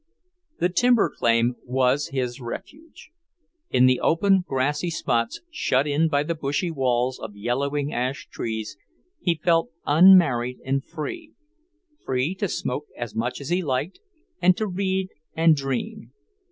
[0.57, 3.11] The timber claim was his refuge.
[3.69, 8.77] In the open, grassy spots, shut in by the bushy walls of yellowing ash trees,
[9.19, 11.33] he felt unmarried and free;
[12.03, 13.99] free to smoke as much as he liked,
[14.41, 16.11] and to read and dream.